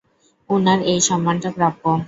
[0.49, 1.83] উনার এই সম্মানটা প্রাপ্য।